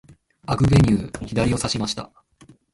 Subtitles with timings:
[0.47, 2.11] アグベニュー、左をさしました。